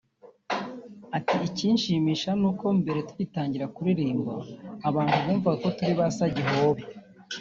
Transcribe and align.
ati 1.17 1.35
“Icyinshimisha 1.47 2.29
nuko 2.39 2.65
mbere 2.79 2.99
tugitangira 3.07 3.65
kuririmba 3.75 4.33
abantu 4.89 5.15
bumvaga 5.23 5.55
ko 5.61 5.67
turi 5.77 5.93
basagihobe 5.99 6.83